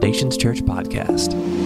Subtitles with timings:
[0.00, 1.57] Foundations Church podcast.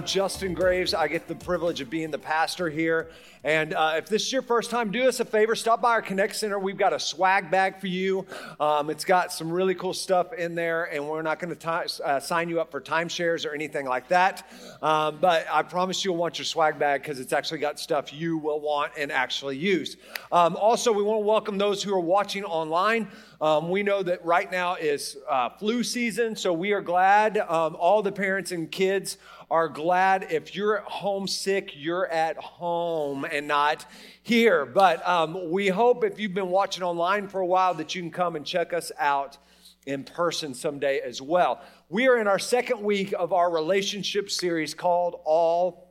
[0.00, 0.94] I'm Justin Graves.
[0.94, 3.10] I get the privilege of being the pastor here.
[3.44, 6.00] And uh, if this is your first time, do us a favor stop by our
[6.00, 6.58] Connect Center.
[6.58, 8.24] We've got a swag bag for you.
[8.58, 12.18] Um, it's got some really cool stuff in there, and we're not going to uh,
[12.18, 14.50] sign you up for timeshares or anything like that.
[14.80, 18.38] Um, but I promise you'll want your swag bag because it's actually got stuff you
[18.38, 19.98] will want and actually use.
[20.32, 23.06] Um, also, we want to welcome those who are watching online.
[23.40, 27.74] Um, we know that right now is uh, flu season, so we are glad um,
[27.74, 29.16] all the parents and kids
[29.50, 33.86] are glad if you're at home sick, you're at home and not
[34.22, 34.66] here.
[34.66, 38.10] But um, we hope if you've been watching online for a while that you can
[38.10, 39.38] come and check us out
[39.86, 41.62] in person someday as well.
[41.88, 45.88] We are in our second week of our relationship series called All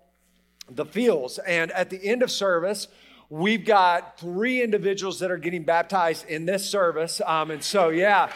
[0.69, 1.39] the Feels.
[1.39, 2.87] And at the end of service,
[3.29, 7.21] we've got three individuals that are getting baptized in this service.
[7.25, 8.31] Um, and so, yeah.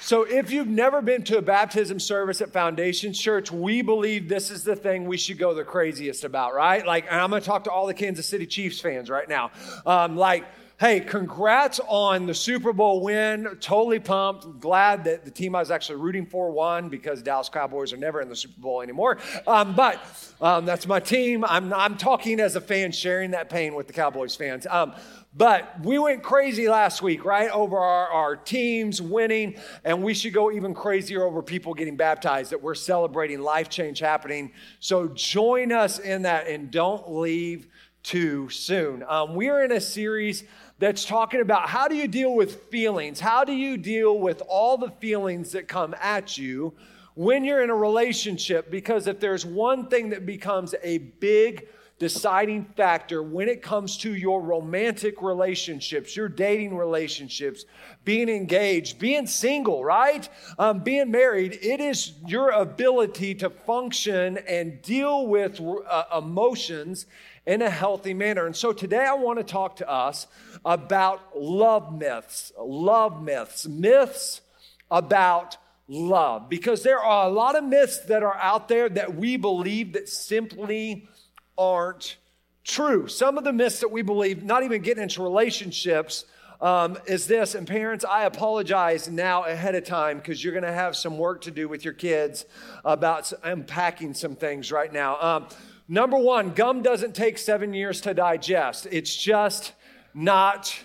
[0.00, 4.50] So, if you've never been to a baptism service at Foundation Church, we believe this
[4.50, 6.86] is the thing we should go the craziest about, right?
[6.86, 9.50] Like, I'm to talk to all the Kansas City Chiefs fans right now.
[9.84, 10.46] Um, like,
[10.78, 13.56] hey, congrats on the Super Bowl win.
[13.60, 14.60] Totally pumped.
[14.60, 18.20] Glad that the team I was actually rooting for won because Dallas Cowboys are never
[18.20, 19.18] in the Super Bowl anymore.
[19.44, 20.00] Um, but
[20.40, 21.44] um, that's my team.
[21.44, 24.68] I'm, I'm talking as a fan, sharing that pain with the Cowboys fans.
[24.70, 24.94] Um,
[25.34, 27.50] but we went crazy last week, right?
[27.50, 32.52] Over our, our teams winning, and we should go even crazier over people getting baptized,
[32.52, 34.52] that we're celebrating life change happening.
[34.78, 37.66] So join us in that and don't leave
[38.04, 39.04] too soon.
[39.06, 40.44] Um, we are in a series
[40.78, 43.20] that's talking about how do you deal with feelings?
[43.20, 46.72] How do you deal with all the feelings that come at you
[47.14, 48.70] when you're in a relationship?
[48.70, 51.68] Because if there's one thing that becomes a big
[51.98, 57.64] deciding factor when it comes to your romantic relationships, your dating relationships,
[58.04, 60.28] being engaged, being single, right?
[60.58, 61.58] Um, being married.
[61.60, 67.06] It is your ability to function and deal with uh, emotions
[67.46, 68.46] in a healthy manner.
[68.46, 70.28] And so today I want to talk to us
[70.68, 74.42] about love myths, love myths, myths
[74.90, 75.56] about
[75.88, 79.94] love because there are a lot of myths that are out there that we believe
[79.94, 81.08] that simply
[81.56, 82.18] aren't
[82.64, 83.08] true.
[83.08, 86.26] Some of the myths that we believe, not even getting into relationships,
[86.60, 87.54] um, is this.
[87.54, 91.40] And parents, I apologize now ahead of time because you're going to have some work
[91.42, 92.44] to do with your kids
[92.84, 95.18] about unpacking some things right now.
[95.18, 95.46] Um,
[95.88, 98.86] number one, gum doesn't take seven years to digest.
[98.90, 99.72] It's just
[100.18, 100.76] not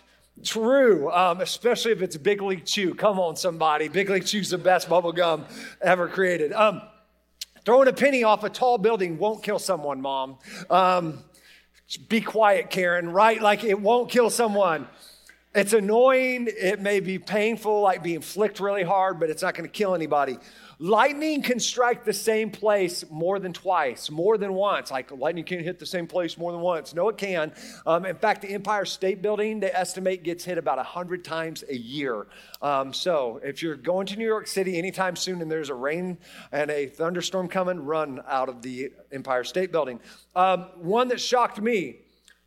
[0.44, 2.94] true, um, especially if it's Big League Chew.
[2.94, 3.88] Come on, somebody.
[3.88, 5.45] Big League Chew's the best bubble gum
[5.81, 6.53] ever created.
[6.53, 6.81] Um,
[7.66, 10.38] Throwing a penny off a tall building won't kill someone, mom.
[10.69, 11.23] Um,
[12.09, 13.41] be quiet, Karen, right?
[13.41, 14.88] Like it won't kill someone.
[15.55, 16.49] It's annoying.
[16.49, 19.96] It may be painful, like being flicked really hard, but it's not going to kill
[19.96, 20.40] anybody.
[20.84, 24.91] Lightning can strike the same place more than twice, more than once.
[24.91, 26.94] Like lightning can hit the same place more than once.
[26.94, 27.53] No, it can.
[27.85, 31.74] Um, in fact, the Empire State Building, they estimate, gets hit about 100 times a
[31.74, 32.28] year.
[32.62, 36.18] Um, so if you're going to New York City anytime soon and there's a rain
[36.52, 40.02] and a thunderstorm coming, run out of the Empire State Building.
[40.35, 42.00] Um, one that shocked me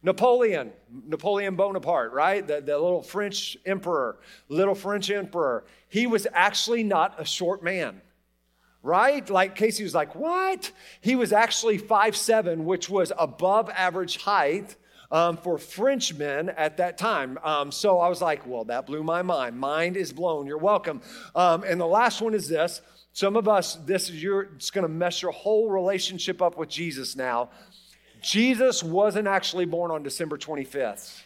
[0.03, 0.73] Napoleon,
[1.07, 2.47] Napoleon Bonaparte, right?
[2.47, 4.19] The, the little French emperor,
[4.51, 5.65] little French emperor.
[5.89, 8.03] He was actually not a short man
[8.87, 9.29] right?
[9.29, 10.71] Like Casey was like, what?
[11.01, 14.77] He was actually five seven, which was above average height
[15.11, 17.39] um, for Frenchmen at that time.
[17.43, 19.59] Um, so I was like, well, that blew my mind.
[19.59, 20.47] Mind is blown.
[20.47, 21.03] You're welcome.
[21.35, 22.81] Um, and the last one is this.
[23.13, 26.69] Some of us, this is your, it's going to mess your whole relationship up with
[26.69, 27.51] Jesus now.
[28.21, 31.23] Jesus wasn't actually born on December 25th.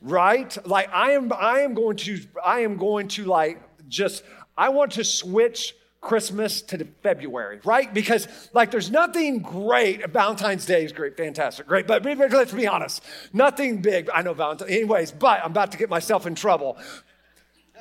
[0.00, 0.56] Right?
[0.66, 4.22] Like I am I am going to I am going to like just
[4.56, 7.92] I want to switch Christmas to February, right?
[7.92, 10.08] Because like there's nothing great.
[10.10, 11.86] Valentine's Day is great, fantastic, great.
[11.86, 13.02] But let's be honest,
[13.32, 14.08] nothing big.
[14.10, 14.68] I know Valentine.
[14.68, 16.78] Anyways, but I'm about to get myself in trouble.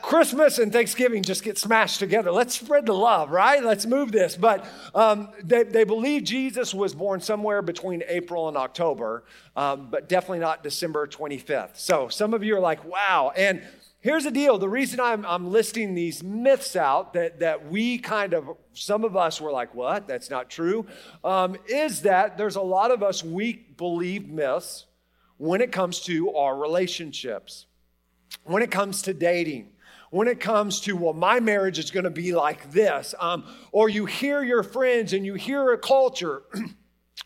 [0.02, 2.32] Christmas and Thanksgiving just get smashed together.
[2.32, 3.64] Let's spread the love, right?
[3.64, 4.36] Let's move this.
[4.36, 4.66] But
[4.96, 9.24] um, they, they believe Jesus was born somewhere between April and October,
[9.56, 11.78] um, but definitely not December 25th.
[11.78, 13.32] So some of you are like, wow.
[13.36, 13.62] And
[14.00, 18.34] here's the deal the reason I'm, I'm listing these myths out that, that we kind
[18.34, 20.08] of, some of us were like, what?
[20.08, 20.86] That's not true,
[21.24, 24.86] um, is that there's a lot of us, we believe myths
[25.38, 27.66] when it comes to our relationships,
[28.44, 29.70] when it comes to dating
[30.10, 33.14] when it comes to, well, my marriage is going to be like this.
[33.20, 36.44] Um, or you hear your friends and you hear a culture.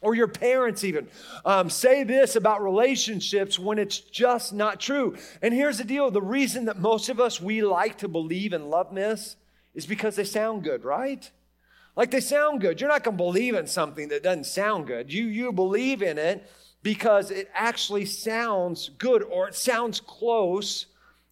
[0.01, 1.07] or your parents even
[1.45, 5.15] um, say this about relationships when it's just not true.
[5.41, 8.69] And here's the deal the reason that most of us we like to believe and
[8.69, 9.35] love this
[9.75, 11.29] is because they sound good, right?
[11.95, 12.79] Like they sound good.
[12.79, 15.13] You're not going to believe in something that doesn't sound good.
[15.13, 16.49] You, you believe in it
[16.83, 20.87] because it actually sounds good or it sounds close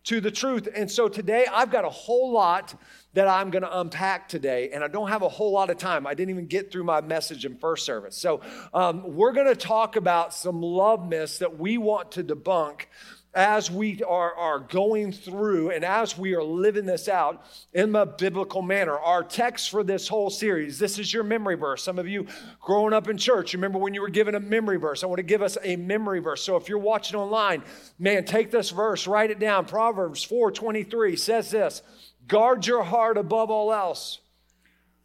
[0.05, 0.67] to the truth.
[0.75, 2.75] And so today I've got a whole lot
[3.13, 6.05] that I'm going to unpack today, and I don't have a whole lot of time.
[6.05, 8.15] I didn't even get through my message in first service.
[8.15, 8.41] So
[8.71, 12.85] um, we're going to talk about some love myths that we want to debunk
[13.33, 18.05] as we are, are going through and as we are living this out in a
[18.05, 18.97] biblical manner.
[18.97, 21.83] Our text for this whole series, this is your memory verse.
[21.83, 22.25] Some of you
[22.59, 25.03] growing up in church, remember when you were given a memory verse?
[25.03, 26.43] I want to give us a memory verse.
[26.43, 27.63] So if you're watching online,
[27.99, 29.65] man, take this verse, write it down.
[29.65, 31.83] Proverbs 4:23 says this:
[32.27, 34.19] guard your heart above all else,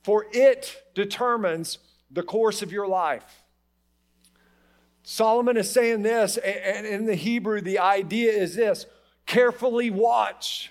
[0.02, 1.78] for it determines
[2.10, 3.43] the course of your life.
[5.06, 8.86] Solomon is saying this, and in the Hebrew, the idea is this
[9.26, 10.70] carefully watch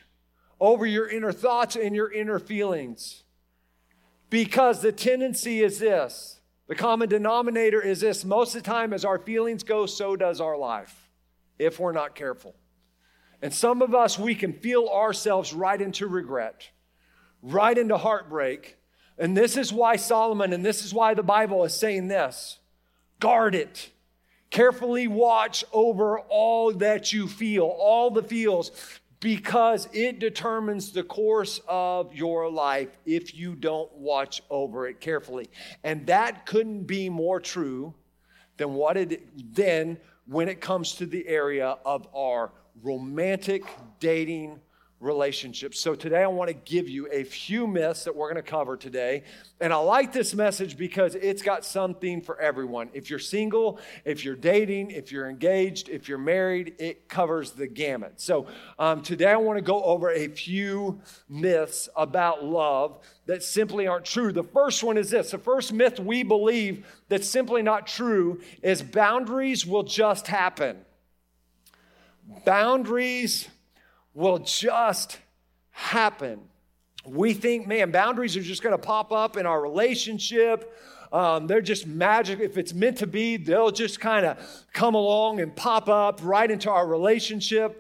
[0.59, 3.24] over your inner thoughts and your inner feelings.
[4.31, 9.06] Because the tendency is this the common denominator is this most of the time, as
[9.06, 11.12] our feelings go, so does our life,
[11.59, 12.56] if we're not careful.
[13.39, 16.69] And some of us, we can feel ourselves right into regret,
[17.44, 18.77] right into heartbreak.
[19.19, 22.57] And this is why Solomon, and this is why the Bible is saying this
[23.19, 23.91] guard it
[24.53, 28.69] Carefully watch over all that you feel, all the feels,
[29.19, 35.50] because it determines the course of your life if you don't watch over it carefully.
[35.83, 37.95] And that couldn't be more true
[38.57, 39.97] than what it then
[40.27, 42.51] when it comes to the area of our
[42.83, 43.63] romantic
[43.99, 44.59] dating
[45.03, 45.79] relationships.
[45.79, 48.77] So today I want to give you a few myths that we're going to cover
[48.77, 49.23] today.
[49.59, 52.89] And I like this message because it's got something for everyone.
[52.94, 57.67] If you're single, if you're dating, if you're engaged, if you're married, it covers the
[57.67, 58.21] gamut.
[58.21, 58.47] So
[58.79, 64.06] um, today I want to go over a few myths about love that simply aren't
[64.06, 64.31] true.
[64.31, 68.81] The first one is this the first myth we believe that's simply not true is
[68.81, 70.85] boundaries will just happen.
[72.45, 73.49] Boundaries
[74.13, 75.19] will just
[75.71, 76.40] happen.
[77.06, 80.73] We think, man, boundaries are just going to pop up in our relationship.
[81.11, 82.40] Um, they're just magic.
[82.40, 84.37] If it's meant to be, they'll just kind of
[84.73, 87.80] come along and pop up right into our relationship.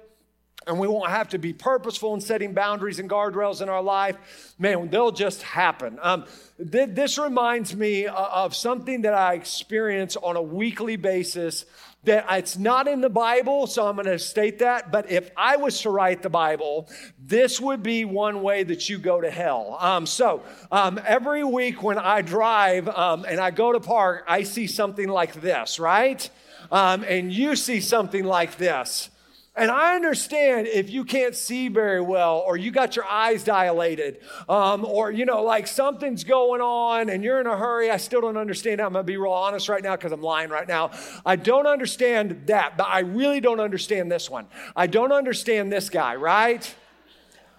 [0.65, 4.53] And we won't have to be purposeful in setting boundaries and guardrails in our life.
[4.57, 5.99] Man, they'll just happen.
[6.01, 6.25] Um,
[6.57, 11.65] th- this reminds me of something that I experience on a weekly basis
[12.03, 14.91] that it's not in the Bible, so I'm going to state that.
[14.91, 18.97] But if I was to write the Bible, this would be one way that you
[18.97, 19.77] go to hell.
[19.79, 24.43] Um, so um, every week when I drive um, and I go to park, I
[24.43, 26.29] see something like this, right?
[26.71, 29.09] Um, and you see something like this.
[29.55, 34.17] And I understand if you can't see very well, or you got your eyes dilated,
[34.49, 37.91] um, or you know, like something's going on and you're in a hurry.
[37.91, 38.81] I still don't understand.
[38.81, 40.89] I'm gonna be real honest right now because I'm lying right now.
[41.23, 44.47] I don't understand that, but I really don't understand this one.
[44.75, 46.75] I don't understand this guy, right?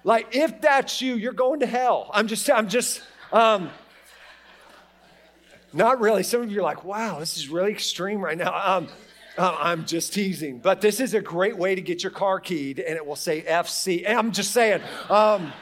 [0.02, 2.10] Like, if that's you, you're going to hell.
[2.12, 3.70] I'm just, I'm just, um,
[5.72, 6.22] not really.
[6.22, 8.76] Some of you are like, wow, this is really extreme right now.
[8.76, 8.88] Um,
[9.36, 12.78] uh, I'm just teasing, but this is a great way to get your car keyed,
[12.78, 14.08] and it will say FC.
[14.08, 14.80] I'm just saying.
[15.10, 15.52] Um,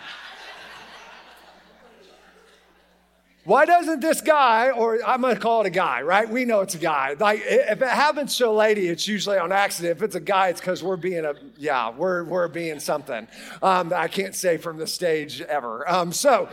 [3.44, 6.28] why doesn't this guy, or I'm gonna call it a guy, right?
[6.28, 7.16] We know it's a guy.
[7.18, 9.96] Like if it happens to a lady, it's usually on accident.
[9.96, 13.26] If it's a guy, it's because we're being a yeah, we're we're being something
[13.62, 15.88] um, I can't say from the stage ever.
[15.90, 16.48] Um, so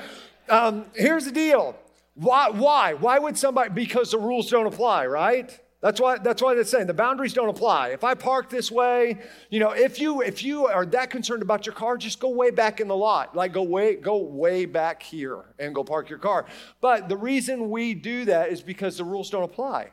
[0.47, 1.75] um, here's the deal:
[2.15, 2.49] Why?
[2.49, 2.93] Why?
[2.93, 3.69] Why would somebody?
[3.69, 5.59] Because the rules don't apply, right?
[5.81, 7.89] That's why that's why it's saying the boundaries don't apply.
[7.89, 9.19] If I park this way,
[9.49, 12.51] you know, if you if you are that concerned about your car, just go way
[12.51, 13.33] back in the lot.
[13.33, 16.45] Like go way go way back here and go park your car.
[16.81, 19.91] But the reason we do that is because the rules don't apply.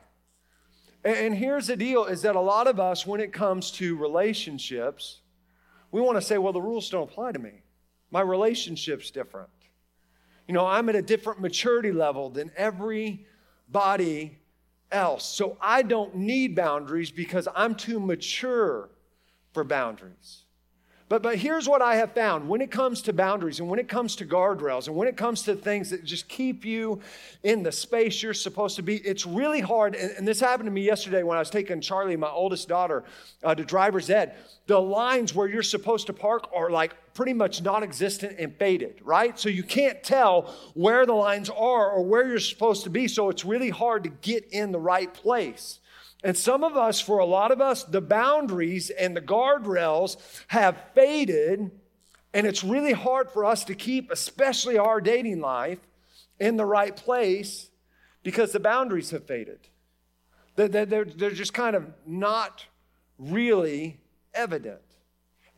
[1.04, 3.96] And, and here's the deal is that a lot of us when it comes to
[3.96, 5.20] relationships,
[5.92, 7.62] we want to say, well, the rules don't apply to me.
[8.10, 9.50] My relationship's different.
[10.48, 14.38] You know, I'm at a different maturity level than everybody
[14.90, 15.24] else.
[15.24, 18.88] So I don't need boundaries because I'm too mature
[19.52, 20.42] for boundaries.
[21.08, 23.88] But, but here's what I have found when it comes to boundaries and when it
[23.88, 27.00] comes to guardrails and when it comes to things that just keep you
[27.44, 29.94] in the space you're supposed to be, it's really hard.
[29.94, 33.04] And, and this happened to me yesterday when I was taking Charlie, my oldest daughter,
[33.44, 34.34] uh, to driver's ed.
[34.66, 39.00] The lines where you're supposed to park are like pretty much non existent and faded,
[39.02, 39.36] right?
[39.38, 43.08] So you can't tell where the lines are or where you're supposed to be.
[43.08, 45.80] So it's really hard to get in the right place.
[46.22, 50.16] And some of us, for a lot of us, the boundaries and the guardrails
[50.48, 51.70] have faded,
[52.32, 55.78] and it's really hard for us to keep, especially our dating life,
[56.38, 57.70] in the right place
[58.22, 59.60] because the boundaries have faded.
[60.56, 62.66] They're, they're, they're just kind of not
[63.18, 64.00] really
[64.34, 64.80] evident.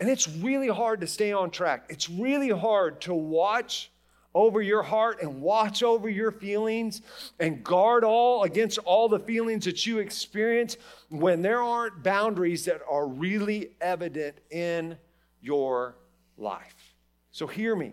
[0.00, 1.87] And it's really hard to stay on track.
[1.88, 3.90] It's really hard to watch
[4.35, 7.02] over your heart and watch over your feelings
[7.40, 10.76] and guard all against all the feelings that you experience
[11.09, 14.97] when there aren't boundaries that are really evident in
[15.40, 15.97] your
[16.37, 16.95] life.
[17.33, 17.93] So hear me.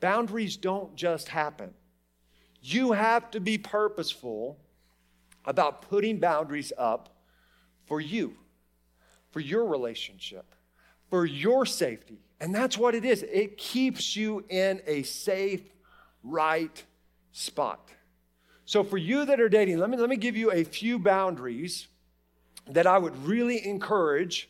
[0.00, 1.74] Boundaries don't just happen.
[2.62, 4.58] You have to be purposeful
[5.44, 7.16] about putting boundaries up
[7.84, 8.36] for you,
[9.30, 10.54] for your relationship,
[11.12, 15.60] for your safety, and that's what it is it keeps you in a safe,
[16.24, 16.82] right
[17.32, 17.90] spot.
[18.64, 21.86] So, for you that are dating, let me, let me give you a few boundaries
[22.66, 24.48] that I would really encourage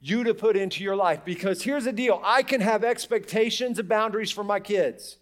[0.00, 1.20] you to put into your life.
[1.24, 5.18] Because here's the deal I can have expectations of boundaries for my kids.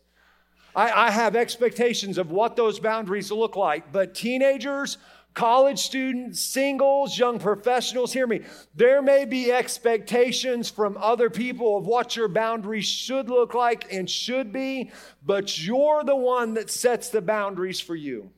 [0.74, 4.96] I, I have expectations of what those boundaries look like, but teenagers,
[5.38, 8.40] college students, singles, young professionals, hear me.
[8.74, 14.10] There may be expectations from other people of what your boundaries should look like and
[14.10, 14.90] should be,
[15.24, 18.32] but you're the one that sets the boundaries for you.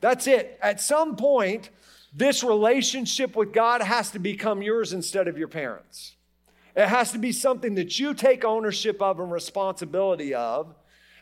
[0.00, 0.58] That's it.
[0.62, 1.68] At some point,
[2.14, 6.16] this relationship with God has to become yours instead of your parents.
[6.74, 10.74] It has to be something that you take ownership of and responsibility of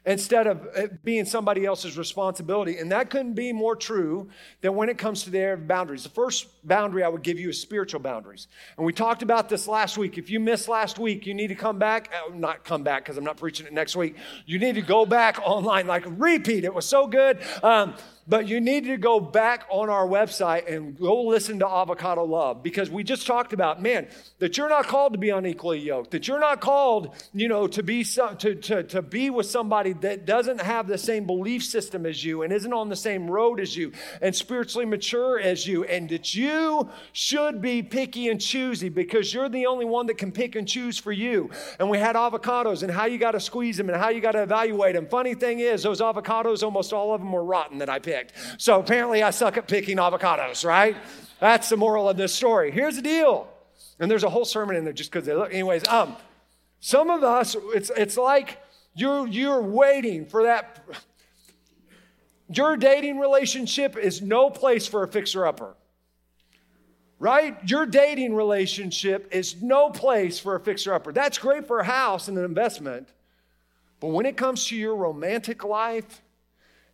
[0.07, 2.79] instead of it being somebody else's responsibility.
[2.79, 4.29] And that couldn't be more true
[4.61, 6.03] than when it comes to their boundaries.
[6.03, 8.49] The first boundary I would give you is spiritual boundaries.
[8.77, 10.19] And we talked about this last week.
[10.19, 12.11] If you missed last week, you need to come back.
[12.13, 14.17] Uh, not come back because I'm not preaching it next week.
[14.45, 16.65] You need to go back online, like repeat.
[16.65, 17.39] It was so good.
[17.63, 17.95] Um,
[18.27, 22.63] but you need to go back on our website and go listen to Avocado Love
[22.63, 26.27] because we just talked about, man, that you're not called to be unequally yoked, that
[26.27, 30.61] you're not called, you know, to be to, to, to be with somebody that doesn't
[30.61, 33.93] have the same belief system as you and isn't on the same road as you
[34.23, 39.49] and spiritually mature as you, and that you should be picky and choosy because you're
[39.49, 41.51] the only one that can pick and choose for you.
[41.79, 44.33] And we had avocados and how you got to squeeze them and how you got
[44.33, 45.07] to evaluate them.
[45.07, 48.33] Funny thing is, those avocados, almost all of them were rotten that I picked picked.
[48.59, 50.97] So apparently I suck at picking avocados, right?
[51.41, 52.71] That's the moral of this story.
[52.71, 53.49] Here's the deal.
[53.99, 55.53] And there's a whole sermon in there just because they look.
[55.53, 56.17] Anyways, um,
[56.81, 58.59] some of us, it's, it's like
[58.95, 60.85] you're, you're waiting for that.
[62.49, 65.75] Your dating relationship is no place for a fixer upper
[67.21, 67.57] right?
[67.71, 71.11] Your dating relationship is no place for a fixer upper.
[71.11, 73.09] That's great for a house and an investment.
[73.99, 76.21] But when it comes to your romantic life,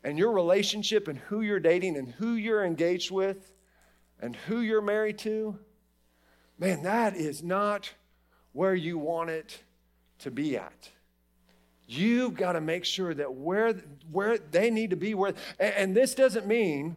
[0.02, 3.52] and your relationship and who you're dating and who you're engaged with
[4.21, 5.59] and who you're married to,
[6.59, 7.90] man, that is not
[8.52, 9.62] where you want it
[10.21, 10.90] to be at.
[11.87, 13.75] You've got to make sure that where,
[14.11, 16.97] where they need to be, where, and, and this doesn't mean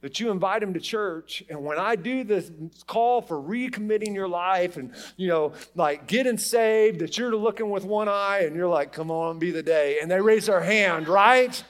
[0.00, 2.50] that you invite them to church and when i do this
[2.86, 7.84] call for recommitting your life and you know like getting saved that you're looking with
[7.84, 11.08] one eye and you're like come on be the day and they raise their hand
[11.08, 11.62] right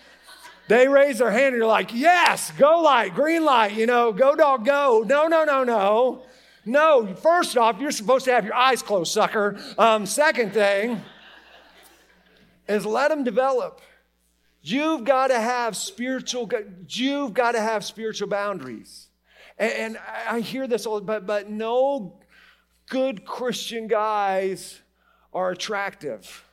[0.68, 4.34] they raise their hand and you're like, yes, go light, green light, you know, go
[4.34, 5.04] dog, go.
[5.06, 6.22] No, no, no, no.
[6.64, 9.58] No, first off, you're supposed to have your eyes closed, sucker.
[9.76, 11.00] Um, second thing
[12.68, 13.80] is let them develop.
[14.62, 16.48] You've got to have spiritual,
[16.88, 19.08] you've got to have spiritual boundaries.
[19.58, 22.20] And, and I hear this all, but, but no
[22.88, 24.80] good Christian guys
[25.34, 26.44] are attractive.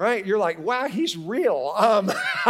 [0.00, 0.24] Right?
[0.24, 1.74] You're like, wow, he's real.
[1.76, 2.10] Um,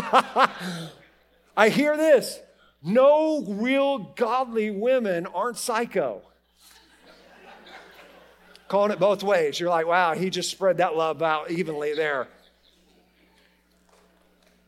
[1.56, 2.38] I hear this
[2.82, 6.22] no real godly women aren't psycho.
[8.68, 9.58] Calling it both ways.
[9.58, 12.28] You're like, wow, he just spread that love out evenly there.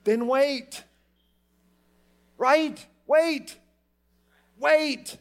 [0.03, 0.83] Then wait.
[2.37, 2.85] Right?
[3.07, 3.57] Wait.
[4.59, 5.17] Wait.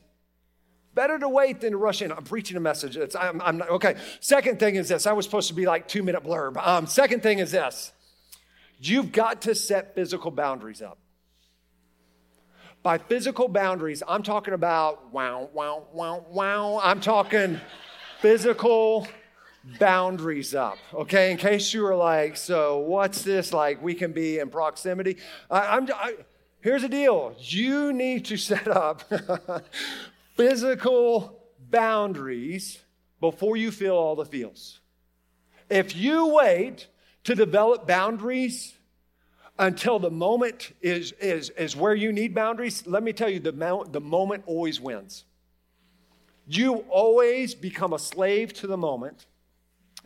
[0.94, 2.12] Better to wait than to rush in.
[2.12, 2.98] I'm preaching a message.
[2.98, 3.96] It's, I'm, I'm not, okay.
[4.20, 5.08] Second thing is this.
[5.08, 6.58] I was supposed to be like two minute blurb.
[6.58, 7.94] Um, second thing is this.
[8.80, 10.98] You've got to set physical boundaries up.
[12.84, 16.82] By physical boundaries, I'm talking about wow, wow, wow, wow.
[16.84, 17.62] I'm talking
[18.22, 19.08] physical
[19.80, 21.32] boundaries up, okay?
[21.32, 23.82] In case you were like, so what's this like?
[23.84, 25.18] We can be in proximity.
[25.50, 25.88] I, am
[26.62, 29.04] here's the deal you need to set up
[30.36, 32.80] physical boundaries
[33.20, 34.80] before you feel all the feels.
[35.70, 36.88] If you wait
[37.24, 38.74] to develop boundaries
[39.58, 43.52] until the moment is, is, is where you need boundaries, let me tell you, the,
[43.52, 45.26] mo- the moment always wins.
[46.48, 49.28] You always become a slave to the moment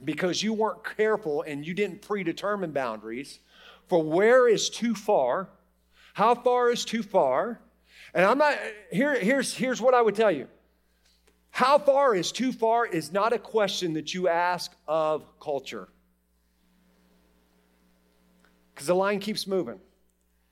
[0.04, 3.40] because you weren't careful and you didn't predetermine boundaries
[3.88, 5.50] for where is too far,
[6.14, 7.62] how far is too far.
[8.16, 8.58] And I'm not,
[8.92, 10.48] here, here's, here's what I would tell you.
[11.52, 15.90] How far is too far is not a question that you ask of culture
[18.74, 19.80] because the line keeps moving,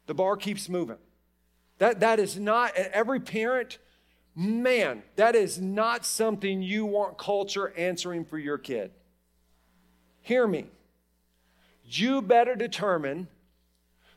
[0.07, 0.97] the bar keeps moving.
[1.79, 3.79] That, that is not, every parent,
[4.35, 8.91] man, that is not something you want culture answering for your kid.
[10.21, 10.67] Hear me.
[11.83, 13.27] You better determine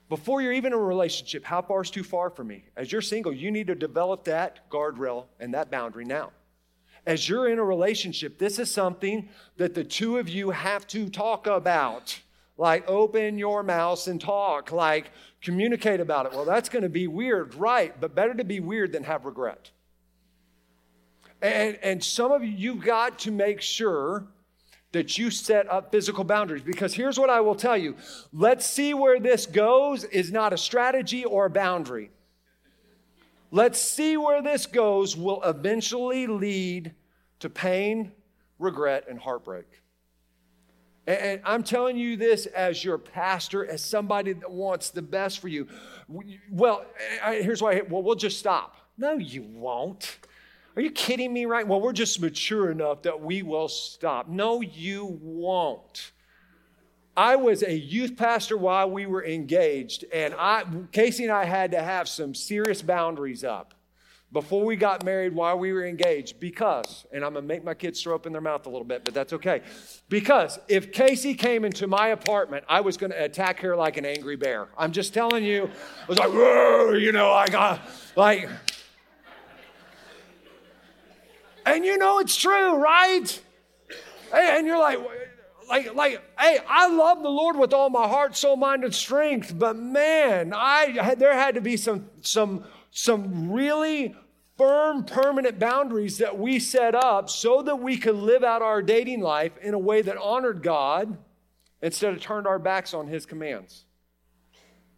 [0.08, 2.64] before you're even in a relationship how far is too far for me.
[2.76, 6.32] As you're single, you need to develop that guardrail and that boundary now.
[7.06, 11.08] As you're in a relationship, this is something that the two of you have to
[11.08, 12.20] talk about.
[12.58, 14.72] Like, open your mouth and talk.
[14.72, 15.10] Like,
[15.42, 16.32] communicate about it.
[16.32, 17.98] Well, that's going to be weird, right?
[18.00, 19.70] But better to be weird than have regret.
[21.42, 24.26] And, and some of you, you've got to make sure
[24.92, 26.62] that you set up physical boundaries.
[26.62, 27.96] Because here's what I will tell you
[28.32, 32.10] let's see where this goes is not a strategy or a boundary.
[33.50, 36.94] Let's see where this goes will eventually lead
[37.38, 38.12] to pain,
[38.58, 39.66] regret, and heartbreak.
[41.06, 45.46] And I'm telling you this as your pastor, as somebody that wants the best for
[45.46, 45.68] you.
[46.50, 46.84] Well,
[47.24, 47.82] here's why.
[47.88, 48.76] Well, we'll just stop.
[48.98, 50.18] No, you won't.
[50.76, 51.66] Are you kidding me right?
[51.66, 54.28] Well, we're just mature enough that we will stop.
[54.28, 56.12] No, you won't.
[57.16, 61.70] I was a youth pastor while we were engaged, and I, Casey and I had
[61.70, 63.72] to have some serious boundaries up
[64.32, 68.02] before we got married while we were engaged because, and I'm gonna make my kids
[68.02, 69.62] throw up in their mouth a little bit, but that's okay.
[70.10, 74.36] Because if Casey came into my apartment, I was gonna attack her like an angry
[74.36, 74.68] bear.
[74.76, 75.70] I'm just telling you,
[76.02, 76.32] I was like,
[77.00, 77.80] you know, I got
[78.14, 78.50] like,
[81.66, 83.42] and you know it's true, right?
[84.32, 84.98] And you're like,
[85.68, 89.58] like, like, hey, I love the Lord with all my heart, soul, mind, and strength,
[89.58, 94.14] but man, I there had to be some some some really
[94.56, 99.20] firm, permanent boundaries that we set up so that we could live out our dating
[99.20, 101.18] life in a way that honored God
[101.82, 103.84] instead of turned our backs on His commands.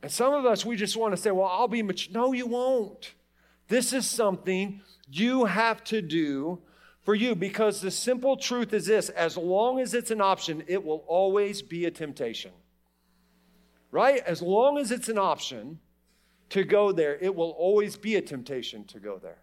[0.02, 2.12] And some of us, we just want to say, well, I'll be mature.
[2.14, 3.14] No, you won't.
[3.68, 6.61] This is something you have to do
[7.02, 10.85] for you because the simple truth is this as long as it's an option, it
[10.85, 12.50] will always be a temptation.
[13.90, 14.22] Right?
[14.26, 15.78] As long as it's an option
[16.50, 19.38] to go there, it will always be a temptation to go there.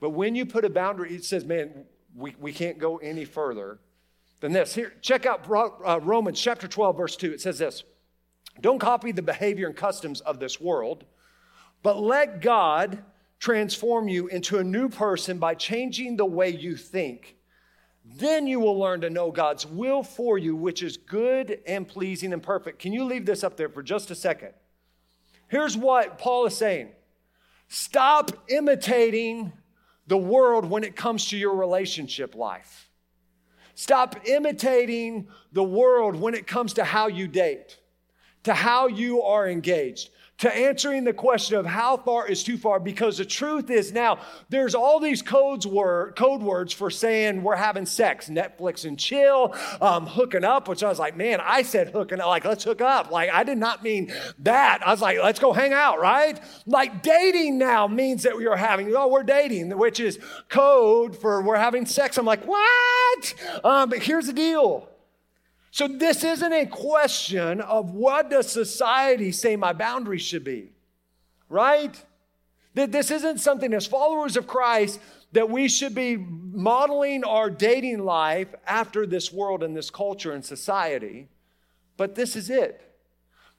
[0.00, 3.78] But when you put a boundary, it says, man, we, we can't go any further
[4.40, 4.74] than this.
[4.74, 7.32] Here, check out uh, Romans chapter 12, verse 2.
[7.32, 7.82] It says this
[8.60, 11.04] Don't copy the behavior and customs of this world,
[11.82, 13.04] but let God
[13.38, 17.36] transform you into a new person by changing the way you think.
[18.04, 22.32] Then you will learn to know God's will for you, which is good and pleasing
[22.32, 22.78] and perfect.
[22.78, 24.52] Can you leave this up there for just a second?
[25.48, 26.90] Here's what Paul is saying
[27.68, 29.52] Stop imitating
[30.06, 32.90] the world when it comes to your relationship life.
[33.74, 37.78] Stop imitating the world when it comes to how you date,
[38.42, 42.80] to how you are engaged to answering the question of how far is too far
[42.80, 47.56] because the truth is now there's all these codes word, code words for saying we're
[47.56, 51.88] having sex netflix and chill um, hooking up which i was like man i said
[51.88, 53.10] hooking up like let's hook up.
[53.10, 54.80] Like i did not mean that.
[54.86, 56.40] I was like let's go hang out right?
[56.66, 61.42] Like dating now means that we are having oh we're dating which is code for
[61.42, 62.18] we're having sex.
[62.18, 63.34] I'm like what?
[63.64, 64.88] Um, but here's the deal
[65.70, 70.72] So this isn't a question of what does society say my boundaries should be,
[71.48, 71.94] right?
[72.74, 75.00] That this isn't something as followers of Christ
[75.32, 80.44] that we should be modeling our dating life after this world and this culture and
[80.44, 81.28] society,
[81.96, 82.80] but this is it.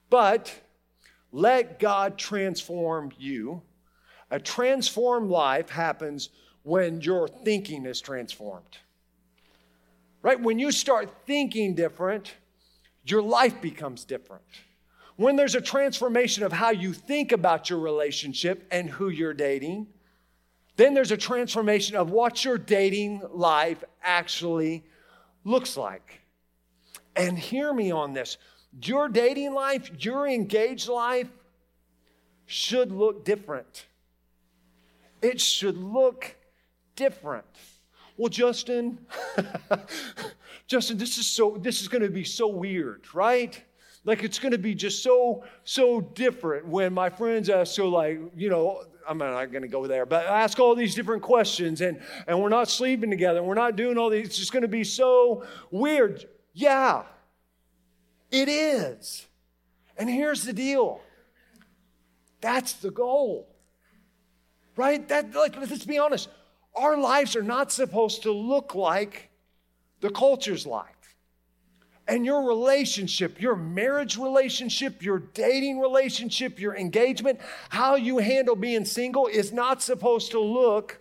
[0.10, 0.54] But
[1.32, 3.62] let God transform you.
[4.32, 6.30] A transformed life happens
[6.63, 8.78] when your thinking is transformed.
[10.22, 10.40] Right?
[10.40, 12.34] When you start thinking different,
[13.06, 14.44] your life becomes different.
[15.16, 19.88] When there's a transformation of how you think about your relationship and who you're dating,
[20.78, 24.86] then there's a transformation of what your dating life actually
[25.44, 26.22] looks like.
[27.16, 28.38] And hear me on this
[28.82, 31.28] your dating life, your engaged life
[32.46, 33.88] should look different.
[35.22, 36.36] It should look
[36.96, 37.46] different.
[38.20, 38.98] Well, Justin,
[40.68, 43.64] Justin, this is so this is going to be so weird, right?
[44.04, 48.20] Like it's going to be just so so different when my friends ask so like,
[48.36, 52.02] you know, I'm not going to go there, but ask all these different questions and
[52.28, 54.84] and we're not sleeping together we're not doing all these it's just going to be
[54.84, 56.26] so weird.
[56.54, 57.04] Yeah.
[58.32, 59.28] It is.
[59.96, 61.00] And here's the deal.
[62.42, 63.48] That's the goal.
[64.76, 65.08] Right?
[65.08, 66.28] That like let's be honest.
[66.76, 69.30] Our lives are not supposed to look like
[70.02, 71.16] the culture's life.
[72.08, 78.84] And your relationship, your marriage relationship, your dating relationship, your engagement, how you handle being
[78.86, 81.00] single is not supposed to look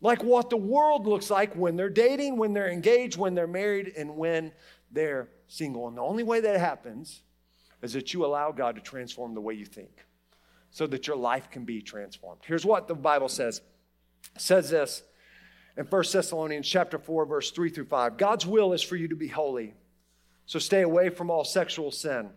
[0.00, 3.92] like what the world looks like when they're dating, when they're engaged, when they're married,
[3.96, 4.52] and when
[4.90, 5.86] they're single.
[5.88, 7.22] And the only way that happens
[7.82, 10.06] is that you allow God to transform the way you think
[10.70, 12.40] so that your life can be transformed.
[12.44, 13.60] Here's what the Bible says.
[14.36, 15.02] Says this
[15.76, 18.16] in 1 Thessalonians chapter 4 verse 3 through 5.
[18.16, 19.74] God's will is for you to be holy.
[20.46, 22.30] So stay away from all sexual sin.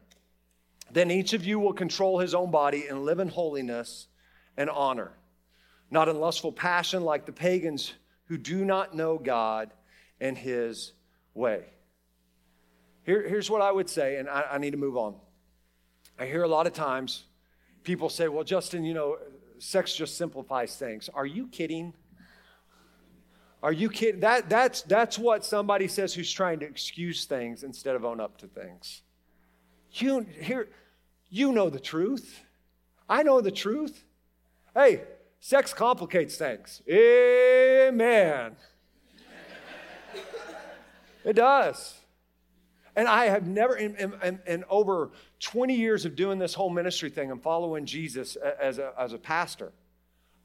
[0.91, 4.07] Then each of you will control his own body and live in holiness
[4.57, 5.13] and honor,
[5.89, 7.93] not in lustful passion like the pagans
[8.25, 9.71] who do not know God
[10.19, 10.93] and his
[11.33, 11.63] way.
[13.03, 15.15] Here, here's what I would say, and I, I need to move on.
[16.19, 17.23] I hear a lot of times
[17.83, 19.17] people say, well, Justin, you know,
[19.61, 21.09] sex just simplifies things.
[21.13, 21.93] Are you kidding?
[23.61, 24.21] Are you kidding?
[24.21, 28.37] That, that's, that's what somebody says who's trying to excuse things instead of own up
[28.39, 29.03] to things.
[29.91, 30.69] You, here,
[31.29, 32.43] you know the truth.
[33.07, 34.03] I know the truth.
[34.73, 35.03] Hey,
[35.39, 36.81] sex complicates things.
[36.89, 38.55] Amen.
[41.23, 42.00] it does.
[42.95, 47.09] And I have never, in, in, in, over 20 years of doing this whole ministry
[47.09, 49.71] thing and following Jesus as a, as a pastor,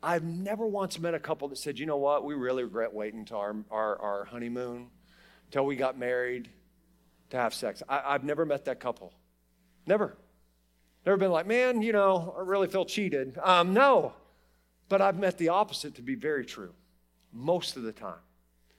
[0.02, 3.20] I've never once met a couple that said, you know what, we really regret waiting
[3.20, 4.88] until our, our, our honeymoon,
[5.50, 6.48] till we got married
[7.30, 7.82] to have sex.
[7.88, 9.12] I, I've never met that couple.
[9.87, 10.16] Never.
[11.04, 13.38] Never been like, man, you know, I really feel cheated.
[13.42, 14.12] Um, no.
[14.88, 16.72] But I've met the opposite to be very true
[17.32, 18.14] most of the time.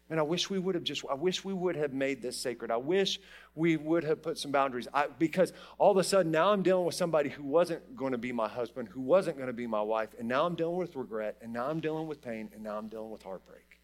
[0.10, 2.72] And I wish we would have just, I wish we would have made this sacred.
[2.72, 3.20] I wish
[3.56, 4.88] we would have put some boundaries.
[4.94, 8.18] I, because all of a sudden now I'm dealing with somebody who wasn't going to
[8.18, 10.96] be my husband, who wasn't going to be my wife, and now I'm dealing with
[10.96, 13.82] regret, and now I'm dealing with pain, and now I'm dealing with heartbreak.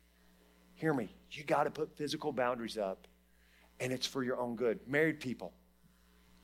[0.76, 1.14] Hear me.
[1.30, 3.08] You got to put physical boundaries up,
[3.82, 4.80] and it's for your own good.
[4.88, 5.54] Married people,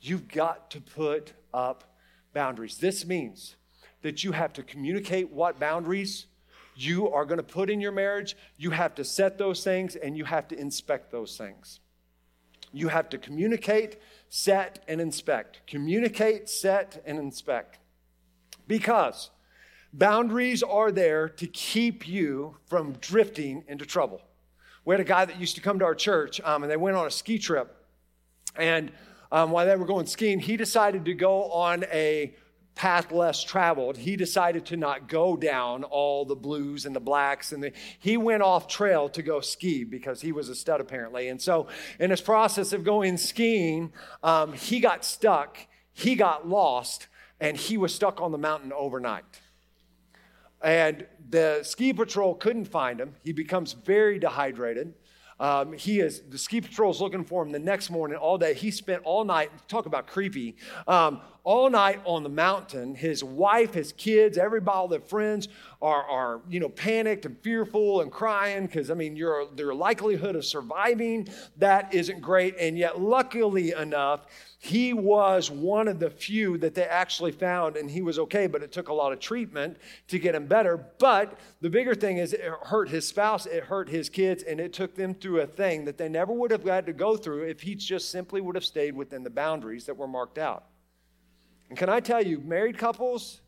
[0.00, 1.94] you've got to put up
[2.34, 2.76] boundaries.
[2.76, 3.56] This means
[4.02, 6.26] that you have to communicate what boundaries
[6.76, 10.16] you are going to put in your marriage, you have to set those things and
[10.16, 11.80] you have to inspect those things.
[12.72, 15.62] You have to communicate, set, and inspect.
[15.66, 17.78] Communicate, set, and inspect.
[18.68, 19.30] Because
[19.92, 24.22] boundaries are there to keep you from drifting into trouble.
[24.84, 26.96] We had a guy that used to come to our church, um, and they went
[26.96, 27.76] on a ski trip.
[28.56, 28.92] And
[29.32, 32.34] um, while they were going skiing, he decided to go on a
[32.74, 37.52] path less traveled, he decided to not go down all the blues and the blacks.
[37.52, 41.28] And the, he went off trail to go ski because he was a stud apparently.
[41.28, 41.66] And so,
[41.98, 45.58] in his process of going skiing, um, he got stuck,
[45.92, 47.08] he got lost,
[47.40, 49.24] and he was stuck on the mountain overnight.
[50.62, 53.14] And the ski patrol couldn't find him.
[53.22, 54.94] He becomes very dehydrated.
[55.40, 58.52] Um, he is, the ski patrol is looking for him the next morning all day.
[58.52, 60.54] He spent all night, talk about creepy,
[60.86, 62.94] um, all night on the mountain.
[62.94, 65.48] His wife, his kids, everybody, all their friends
[65.80, 70.36] are, are you know, panicked and fearful and crying because, I mean, your, their likelihood
[70.36, 71.26] of surviving
[71.56, 72.56] that isn't great.
[72.60, 74.26] And yet, luckily enough,
[74.62, 78.62] he was one of the few that they actually found and he was okay, but
[78.62, 80.76] it took a lot of treatment to get him better.
[80.98, 84.74] But the bigger thing is it hurt his spouse, it hurt his kids, and it
[84.74, 87.62] took them through a thing that they never would have had to go through if
[87.62, 90.66] he just simply would have stayed within the boundaries that were marked out.
[91.70, 93.40] And can I tell you, married couples,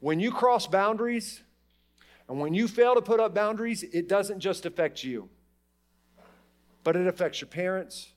[0.00, 1.40] when you cross boundaries
[2.28, 5.28] and when you fail to put up boundaries, it doesn't just affect you,
[6.82, 8.08] but it affects your parents,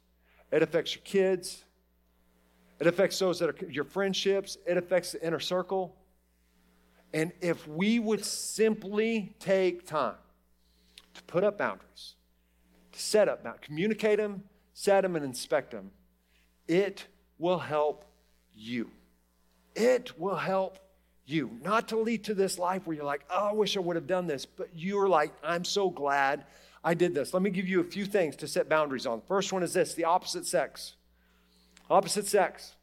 [0.51, 1.65] it affects your kids
[2.79, 5.95] it affects those that are your friendships, it affects the inner circle.
[7.13, 10.15] And if we would simply take time
[11.15, 12.15] to put up boundaries,
[12.91, 15.91] to set up boundaries, communicate them, set them, and inspect them,
[16.67, 18.05] it will help
[18.53, 18.91] you.
[19.75, 20.77] It will help
[21.25, 21.51] you.
[21.63, 24.07] Not to lead to this life where you're like, oh, I wish I would have
[24.07, 26.45] done this, but you're like, I'm so glad
[26.83, 27.33] I did this.
[27.33, 29.21] Let me give you a few things to set boundaries on.
[29.27, 30.95] First one is this the opposite sex.
[31.89, 32.75] Opposite sex.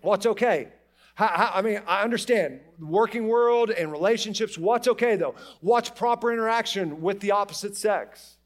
[0.00, 0.68] What's okay?
[1.14, 4.58] How, how, I mean, I understand the working world and relationships.
[4.58, 5.34] What's okay though?
[5.60, 8.36] What's proper interaction with the opposite sex?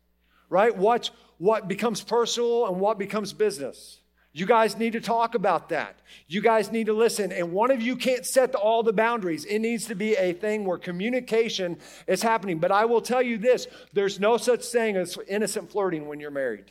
[0.51, 0.75] Right?
[0.77, 4.01] What's what becomes personal and what becomes business?
[4.33, 5.99] You guys need to talk about that.
[6.27, 7.33] You guys need to listen.
[7.33, 9.45] And one of you can't set all the boundaries.
[9.45, 12.59] It needs to be a thing where communication is happening.
[12.59, 16.31] But I will tell you this there's no such thing as innocent flirting when you're
[16.31, 16.71] married.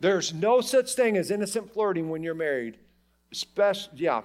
[0.00, 2.78] There's no such thing as innocent flirting when you're married.
[3.32, 4.22] Special, yeah,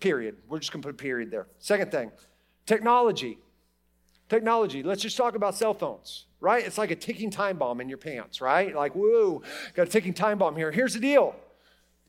[0.00, 0.36] period.
[0.48, 1.46] We're just going to put a period there.
[1.58, 2.12] Second thing,
[2.66, 3.38] technology.
[4.28, 4.82] Technology.
[4.82, 6.64] Let's just talk about cell phones, right?
[6.64, 8.74] It's like a ticking time bomb in your pants, right?
[8.74, 9.42] Like, woo,
[9.74, 10.70] got a ticking time bomb here.
[10.70, 11.34] Here's the deal.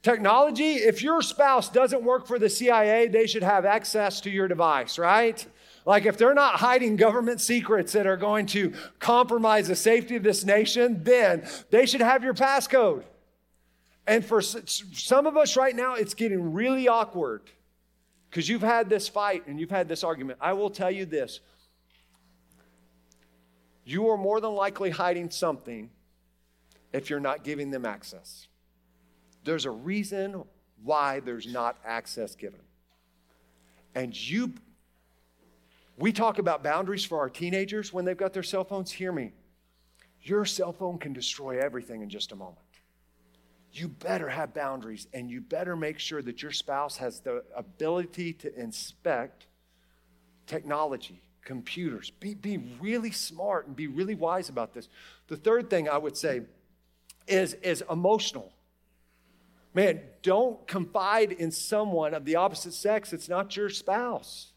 [0.04, 4.50] Technology, if your spouse doesn't work for the CIA, they should have access to your
[4.50, 5.46] device, right?
[5.86, 10.24] Like, if they're not hiding government secrets that are going to compromise the safety of
[10.24, 13.04] this nation, then they should have your passcode.
[14.06, 17.44] And for some of us right now, it's getting really awkward
[18.30, 20.38] because you've had this fight and you've had this argument.
[20.42, 21.40] I will tell you this
[23.86, 25.90] you are more than likely hiding something
[26.92, 28.48] if you're not giving them access.
[29.44, 30.44] There's a reason
[30.84, 32.62] why there's not access given.
[33.96, 34.54] And you
[35.98, 38.92] we talk about boundaries for our teenagers when they've got their cell phones.
[38.92, 39.34] Hear me.
[40.22, 42.60] Your cell phone can destroy everything in just a moment.
[43.72, 48.34] You better have boundaries and you better make sure that your spouse has the ability
[48.34, 49.48] to inspect
[50.48, 52.10] technology, computers.
[52.10, 54.90] Be, be really smart and be really wise about this.
[55.28, 56.42] The third thing I would say
[57.28, 58.52] is, is emotional.
[59.74, 63.12] Man, don't confide in someone of the opposite sex.
[63.12, 64.54] It's not your spouse.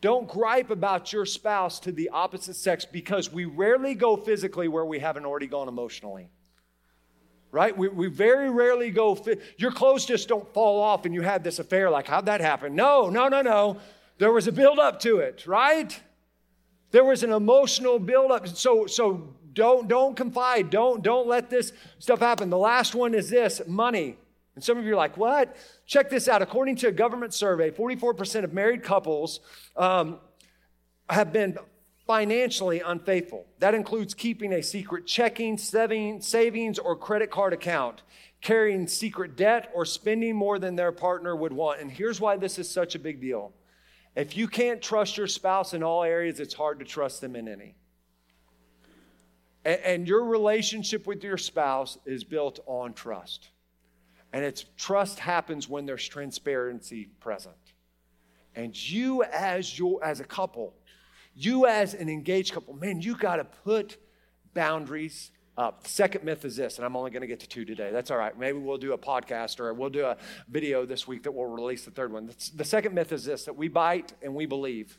[0.00, 4.84] Don't gripe about your spouse to the opposite sex because we rarely go physically where
[4.84, 6.30] we haven't already gone emotionally.
[7.52, 7.76] Right?
[7.76, 11.42] We, we very rarely go, fi- your clothes just don't fall off and you had
[11.42, 11.90] this affair.
[11.90, 12.74] Like, how'd that happen?
[12.74, 13.78] No, no, no, no.
[14.18, 15.98] There was a build up to it, right?
[16.92, 18.46] There was an emotional build up.
[18.48, 20.70] So, so don't, don't confide.
[20.70, 22.50] Don't, don't let this stuff happen.
[22.50, 24.16] The last one is this money.
[24.54, 25.56] And some of you are like, what?
[25.86, 26.42] Check this out.
[26.42, 29.40] According to a government survey, 44% of married couples
[29.76, 30.18] um,
[31.08, 31.56] have been
[32.06, 33.46] financially unfaithful.
[33.60, 38.02] That includes keeping a secret checking, savings, or credit card account,
[38.40, 41.80] carrying secret debt, or spending more than their partner would want.
[41.80, 43.52] And here's why this is such a big deal.
[44.16, 47.46] If you can't trust your spouse in all areas, it's hard to trust them in
[47.46, 47.76] any.
[49.64, 53.50] And your relationship with your spouse is built on trust.
[54.32, 57.56] And it's trust happens when there's transparency present.
[58.54, 60.74] And you as your as a couple,
[61.34, 63.98] you as an engaged couple, man, you got to put
[64.54, 65.82] boundaries up.
[65.82, 67.90] The second myth is this, and I'm only going to get to two today.
[67.92, 68.36] That's all right.
[68.38, 70.16] Maybe we'll do a podcast or we'll do a
[70.48, 72.30] video this week that will release the third one.
[72.54, 74.98] The second myth is this that we bite and we believe.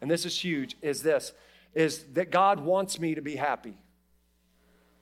[0.00, 1.32] And this is huge is this
[1.74, 3.76] is that God wants me to be happy.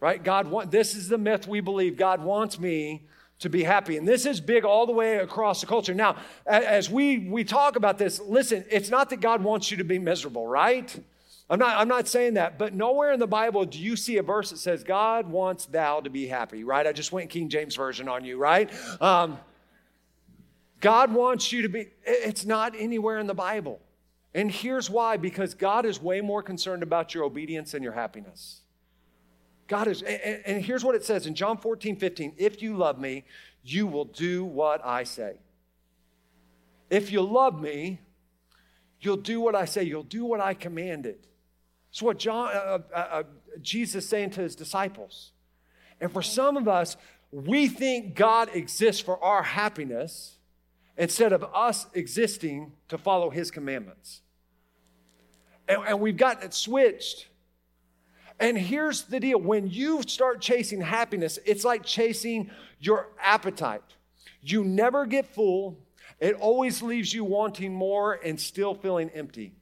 [0.04, 0.22] Right?
[0.22, 1.96] God want this is the myth we believe.
[1.96, 3.06] God wants me
[3.38, 3.96] to be happy.
[3.96, 5.94] And this is big all the way across the culture.
[5.94, 9.84] Now, as we, we talk about this, listen, it's not that God wants you to
[9.84, 10.94] be miserable, right?
[11.48, 14.22] I'm not, I'm not saying that, but nowhere in the Bible do you see a
[14.22, 16.86] verse that says, God wants thou to be happy, right?
[16.86, 18.70] I just went King James Version on you, right?
[19.00, 19.38] Um,
[20.82, 23.80] God wants you to be, it's not anywhere in the Bible.
[24.34, 28.60] And here's why because God is way more concerned about your obedience and your happiness.
[29.66, 32.98] God is, and, and here's what it says in John 14, 15 if you love
[32.98, 33.24] me,
[33.62, 35.38] you will do what I say.
[36.90, 38.00] If you love me,
[39.00, 41.26] you'll do what I say, you'll do what I commanded.
[41.90, 43.22] It's what John, uh, uh, uh,
[43.62, 45.32] Jesus saying to his disciples.
[46.00, 46.96] And for some of us,
[47.30, 50.38] we think God exists for our happiness
[50.96, 54.22] instead of us existing to follow his commandments.
[55.68, 57.28] And, and we've got it switched.
[58.40, 63.82] And here's the deal when you start chasing happiness, it's like chasing your appetite.
[64.42, 65.78] You never get full,
[66.20, 69.54] it always leaves you wanting more and still feeling empty.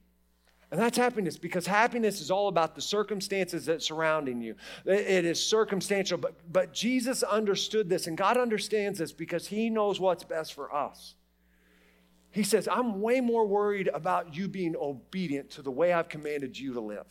[0.71, 4.55] And that's happiness because happiness is all about the circumstances that surrounding you.
[4.85, 9.99] It is circumstantial, but, but Jesus understood this and God understands this because he knows
[9.99, 11.13] what's best for us.
[12.31, 16.57] He says, I'm way more worried about you being obedient to the way I've commanded
[16.57, 17.05] you to live.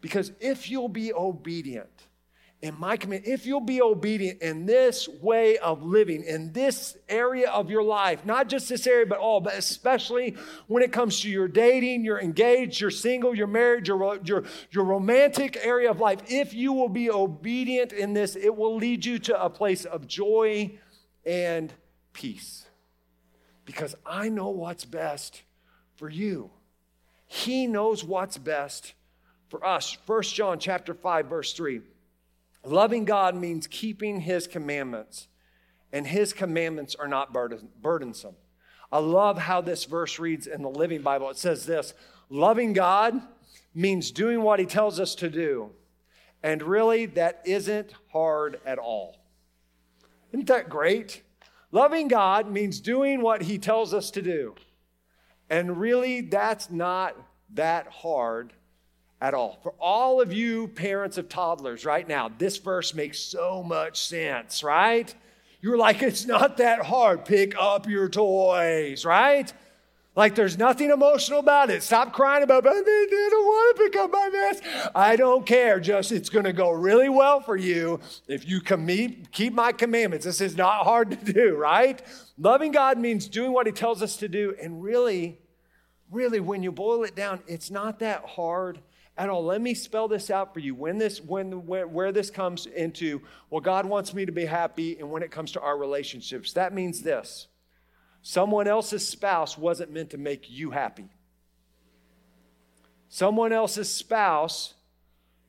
[0.00, 2.06] Because if you'll be obedient,
[2.62, 7.50] in my command, if you'll be obedient in this way of living, in this area
[7.50, 11.28] of your life, not just this area, but all, but especially when it comes to
[11.28, 16.20] your dating, you're engaged, you're single, you're married, your, your, your romantic area of life,
[16.28, 20.06] if you will be obedient in this, it will lead you to a place of
[20.06, 20.78] joy
[21.26, 21.74] and
[22.14, 22.66] peace.
[23.66, 25.42] Because I know what's best
[25.96, 26.50] for you.
[27.26, 28.94] He knows what's best
[29.48, 29.96] for us.
[30.06, 31.80] 1 John chapter 5 verse 3.
[32.64, 35.28] Loving God means keeping his commandments,
[35.92, 38.34] and his commandments are not burdensome.
[38.90, 41.30] I love how this verse reads in the Living Bible.
[41.30, 41.94] It says this
[42.28, 43.20] Loving God
[43.74, 45.70] means doing what he tells us to do.
[46.42, 49.16] And really, that isn't hard at all.
[50.32, 51.22] Isn't that great?
[51.72, 54.54] Loving God means doing what he tells us to do.
[55.50, 57.16] And really, that's not
[57.54, 58.52] that hard
[59.20, 59.58] at all.
[59.62, 64.62] For all of you parents of toddlers right now, this verse makes so much sense,
[64.62, 65.14] right?
[65.60, 67.24] You're like, it's not that hard.
[67.24, 69.52] Pick up your toys, right?
[70.14, 71.82] Like there's nothing emotional about it.
[71.82, 74.90] Stop crying about, but I don't want to pick up my mess.
[74.94, 75.78] I don't care.
[75.78, 80.24] Just it's going to go really well for you if you keep my commandments.
[80.24, 82.00] This is not hard to do, right?
[82.38, 84.54] Loving God means doing what He tells us to do.
[84.60, 85.38] And really,
[86.10, 88.78] really, when you boil it down, it's not that hard
[89.16, 89.44] at all.
[89.44, 90.74] Let me spell this out for you.
[90.74, 94.98] When this, when, when, where this comes into, well, God wants me to be happy,
[94.98, 97.48] and when it comes to our relationships, that means this:
[98.22, 101.08] someone else's spouse wasn't meant to make you happy.
[103.08, 104.74] Someone else's spouse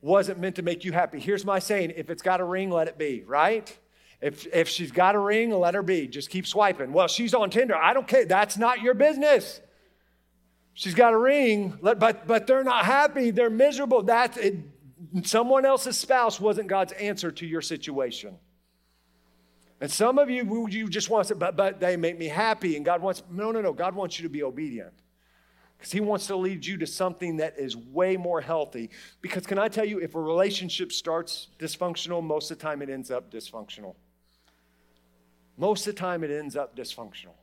[0.00, 1.20] wasn't meant to make you happy.
[1.20, 3.22] Here's my saying: if it's got a ring, let it be.
[3.26, 3.76] Right?
[4.20, 6.08] If if she's got a ring, let her be.
[6.08, 6.92] Just keep swiping.
[6.92, 7.76] Well, she's on Tinder.
[7.76, 8.24] I don't care.
[8.24, 9.60] That's not your business.
[10.78, 13.32] She's got a ring, but, but they're not happy.
[13.32, 14.04] They're miserable.
[14.04, 14.58] That's it.
[15.24, 18.36] Someone else's spouse wasn't God's answer to your situation.
[19.80, 22.76] And some of you, you just want to but, but they make me happy.
[22.76, 23.72] And God wants, no, no, no.
[23.72, 24.92] God wants you to be obedient
[25.76, 28.90] because He wants to lead you to something that is way more healthy.
[29.20, 32.88] Because can I tell you, if a relationship starts dysfunctional, most of the time it
[32.88, 33.96] ends up dysfunctional.
[35.56, 37.34] Most of the time it ends up dysfunctional.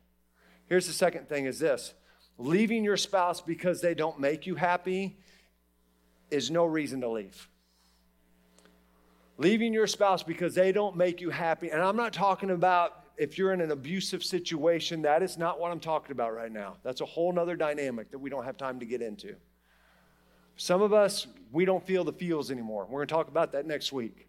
[0.68, 1.96] Here's the second thing is this
[2.38, 5.18] Leaving your spouse because they don't make you happy
[6.30, 7.50] is no reason to leave.
[9.38, 13.38] Leaving your spouse because they don't make you happy, and I'm not talking about if
[13.38, 16.76] you're in an abusive situation, that is not what I'm talking about right now.
[16.84, 19.36] That's a whole nother dynamic that we don't have time to get into.
[20.58, 22.86] Some of us, we don't feel the feels anymore.
[22.86, 24.28] We're going to talk about that next week.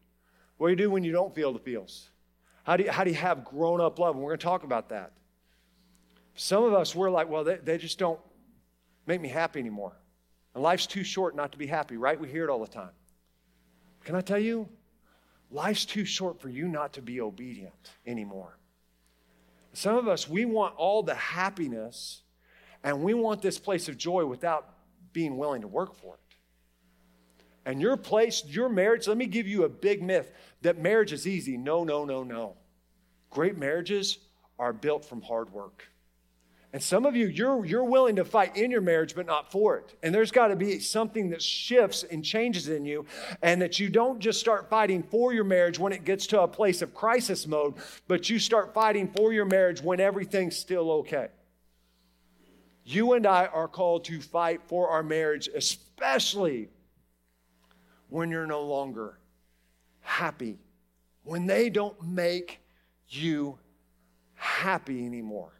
[0.58, 2.10] What do you do when you don't feel the feels?
[2.64, 4.14] How do you, how do you have grown up love?
[4.14, 5.12] And we're going to talk about that.
[6.36, 8.20] Some of us, we're like, well, they, they just don't
[9.06, 9.96] make me happy anymore.
[10.54, 12.20] And life's too short not to be happy, right?
[12.20, 12.90] We hear it all the time.
[14.04, 14.68] Can I tell you?
[15.50, 18.58] Life's too short for you not to be obedient anymore.
[19.72, 22.22] Some of us, we want all the happiness
[22.82, 24.68] and we want this place of joy without
[25.12, 26.20] being willing to work for it.
[27.64, 31.26] And your place, your marriage, let me give you a big myth that marriage is
[31.26, 31.56] easy.
[31.56, 32.56] No, no, no, no.
[33.30, 34.18] Great marriages
[34.58, 35.84] are built from hard work.
[36.76, 39.78] And some of you, you're, you're willing to fight in your marriage, but not for
[39.78, 39.96] it.
[40.02, 43.06] And there's got to be something that shifts and changes in you,
[43.40, 46.46] and that you don't just start fighting for your marriage when it gets to a
[46.46, 47.76] place of crisis mode,
[48.08, 51.28] but you start fighting for your marriage when everything's still okay.
[52.84, 56.68] You and I are called to fight for our marriage, especially
[58.10, 59.18] when you're no longer
[60.00, 60.58] happy,
[61.22, 62.60] when they don't make
[63.08, 63.58] you
[64.34, 65.55] happy anymore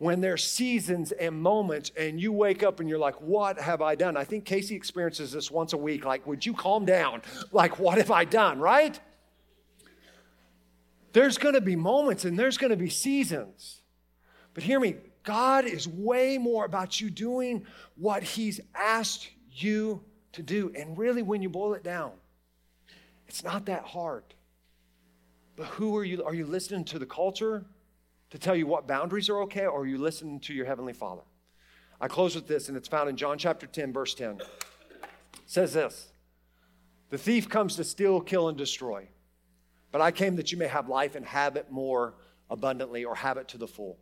[0.00, 3.94] when there's seasons and moments and you wake up and you're like, What have I
[3.94, 4.16] done?
[4.16, 6.06] I think Casey experiences this once a week.
[6.06, 7.20] Like, would you calm down?
[7.52, 8.98] Like, what have I done, right?
[11.12, 13.82] There's gonna be moments and there's gonna be seasons.
[14.54, 20.42] But hear me, God is way more about you doing what He's asked you to
[20.42, 20.72] do.
[20.74, 22.12] And really, when you boil it down,
[23.28, 24.24] it's not that hard.
[25.56, 26.24] But who are you?
[26.24, 27.66] Are you listening to the culture?
[28.30, 31.22] To tell you what boundaries are okay, or are you listening to your Heavenly Father?
[32.00, 34.40] I close with this, and it's found in John chapter 10, verse 10.
[34.40, 34.46] It
[35.46, 36.08] says this
[37.10, 39.08] The thief comes to steal, kill, and destroy.
[39.92, 42.14] But I came that you may have life and have it more
[42.48, 43.98] abundantly, or have it to the full.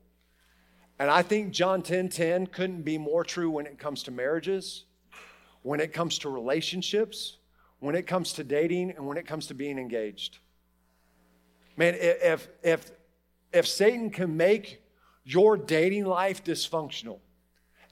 [0.98, 4.84] And I think John 10 10 couldn't be more true when it comes to marriages,
[5.62, 7.38] when it comes to relationships,
[7.80, 10.38] when it comes to dating, and when it comes to being engaged.
[11.76, 12.90] Man, if, if
[13.52, 14.82] if Satan can make
[15.24, 17.18] your dating life dysfunctional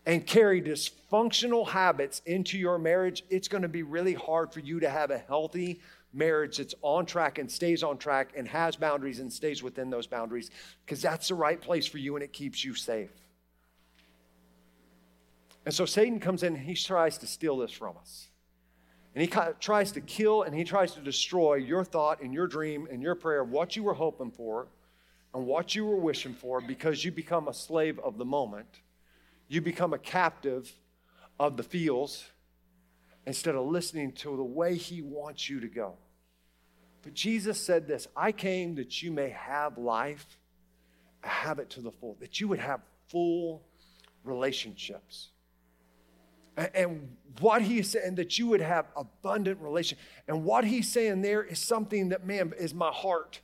[0.05, 4.81] and carry dysfunctional habits into your marriage, it's going to be really hard for you
[4.81, 5.81] to have a healthy
[6.13, 10.07] marriage that's on track and stays on track and has boundaries and stays within those
[10.07, 10.51] boundaries
[10.85, 13.11] because that's the right place for you and it keeps you safe.
[15.67, 18.29] And so Satan comes in and he tries to steal this from us.
[19.15, 22.87] And he tries to kill and he tries to destroy your thought and your dream
[22.91, 24.69] and your prayer, of what you were hoping for
[25.37, 28.81] and what you were wishing for because you become a slave of the moment.
[29.49, 30.73] You become a captive
[31.39, 32.25] of the feels
[33.27, 35.97] instead of listening to the way He wants you to go.
[37.03, 40.39] But Jesus said this I came that you may have life,
[41.21, 42.81] have it to the full, that you would have
[43.11, 43.63] full
[44.25, 45.29] relationships.
[46.57, 49.99] And what he's saying, that you would have abundant relation.
[50.27, 53.41] And what he's saying there is something that, man, is my heart.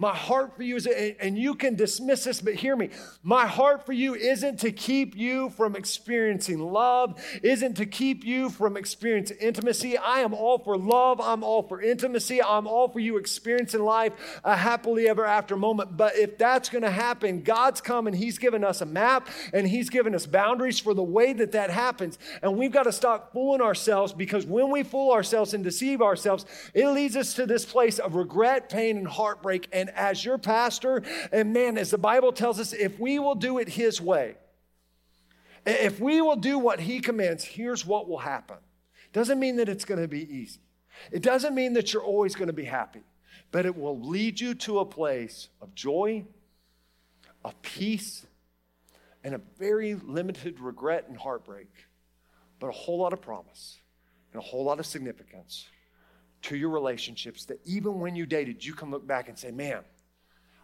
[0.00, 2.90] My heart for you is, and you can dismiss this, but hear me.
[3.24, 8.48] My heart for you isn't to keep you from experiencing love, isn't to keep you
[8.48, 9.98] from experiencing intimacy.
[9.98, 11.20] I am all for love.
[11.20, 12.40] I'm all for intimacy.
[12.40, 14.12] I'm all for you experiencing life
[14.44, 15.96] a happily ever after moment.
[15.96, 19.66] But if that's going to happen, God's come and He's given us a map and
[19.66, 22.20] He's given us boundaries for the way that that happens.
[22.40, 26.46] And we've got to stop fooling ourselves because when we fool ourselves and deceive ourselves,
[26.72, 29.66] it leads us to this place of regret, pain, and heartbreak.
[29.72, 31.02] And as your pastor.
[31.32, 34.36] And man, as the Bible tells us, if we will do it His way,
[35.66, 38.56] if we will do what He commands, here's what will happen.
[39.12, 40.60] Doesn't mean that it's going to be easy.
[41.12, 43.02] It doesn't mean that you're always going to be happy,
[43.50, 46.24] but it will lead you to a place of joy,
[47.44, 48.26] of peace,
[49.24, 51.68] and a very limited regret and heartbreak,
[52.60, 53.78] but a whole lot of promise
[54.32, 55.66] and a whole lot of significance
[56.42, 59.80] to your relationships that even when you dated, you can look back and say, man,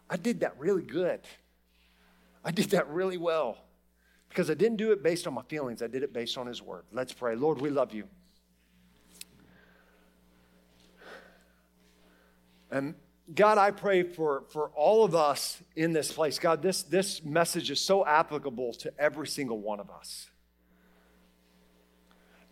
[0.08, 1.20] I did that really good.
[2.44, 3.58] I did that really well.
[4.28, 6.60] Because I didn't do it based on my feelings, I did it based on His
[6.60, 6.84] Word.
[6.92, 7.36] Let's pray.
[7.36, 8.04] Lord, we love you.
[12.70, 12.94] And
[13.32, 16.38] God, I pray for, for all of us in this place.
[16.38, 20.28] God, this, this message is so applicable to every single one of us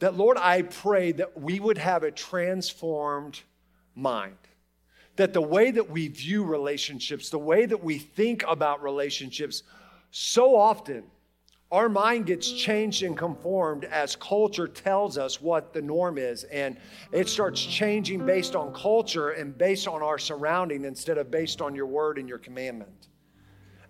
[0.02, 3.40] that, Lord, I pray that we would have a transformed
[3.94, 4.34] mind.
[5.14, 9.62] That the way that we view relationships, the way that we think about relationships,
[10.10, 11.04] so often
[11.70, 16.42] our mind gets changed and conformed as culture tells us what the norm is.
[16.44, 16.78] And
[17.12, 21.76] it starts changing based on culture and based on our surrounding instead of based on
[21.76, 23.06] your word and your commandment.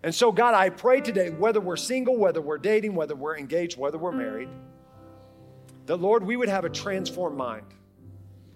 [0.03, 3.79] And so, God, I pray today, whether we're single, whether we're dating, whether we're engaged,
[3.79, 4.51] whether we're married,
[5.87, 7.67] that, Lord, we would have a transformed mind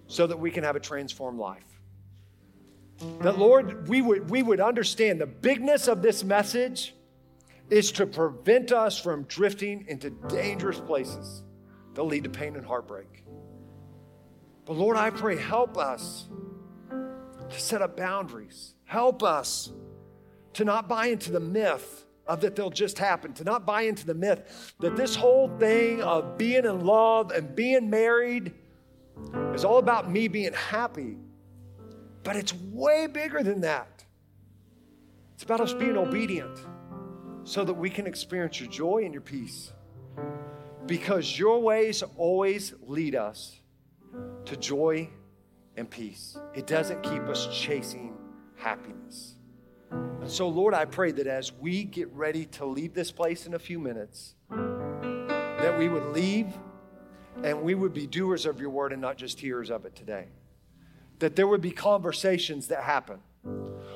[0.07, 1.63] so that we can have a transformed life.
[3.21, 6.95] That, Lord, we would, we would understand the bigness of this message
[7.69, 11.43] is to prevent us from drifting into dangerous places
[11.93, 13.25] that lead to pain and heartbreak.
[14.65, 16.27] But Lord, I pray, help us
[16.89, 18.73] to set up boundaries.
[18.85, 19.71] Help us
[20.53, 24.05] to not buy into the myth of that they'll just happen, to not buy into
[24.05, 28.53] the myth that this whole thing of being in love and being married
[29.53, 31.17] is all about me being happy.
[32.23, 34.03] But it's way bigger than that.
[35.35, 36.59] It's about us being obedient
[37.43, 39.71] so that we can experience your joy and your peace.
[40.85, 43.61] Because your ways always lead us
[44.45, 45.09] to joy
[45.77, 46.37] and peace.
[46.53, 48.17] It doesn't keep us chasing
[48.57, 49.36] happiness.
[50.27, 53.59] So, Lord, I pray that as we get ready to leave this place in a
[53.59, 56.47] few minutes, that we would leave
[57.43, 60.27] and we would be doers of your word and not just hearers of it today.
[61.19, 63.19] That there would be conversations that happen.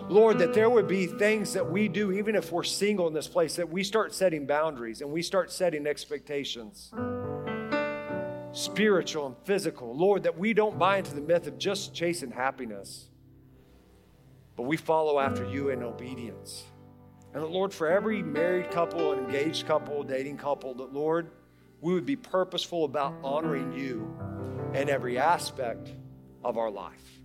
[0.07, 3.27] Lord, that there would be things that we do, even if we're single in this
[3.27, 6.93] place, that we start setting boundaries and we start setting expectations
[8.53, 9.95] spiritual and physical.
[9.95, 13.10] Lord, that we don't buy into the myth of just chasing happiness,
[14.55, 16.63] but we follow after you in obedience.
[17.33, 21.31] And Lord, for every married couple, an engaged couple, dating couple, that Lord,
[21.79, 24.13] we would be purposeful about honoring you
[24.73, 25.91] in every aspect
[26.43, 27.21] of our life.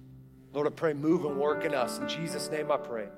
[0.52, 1.98] Lord, I pray, move and work in us.
[1.98, 3.08] In Jesus' name I pray.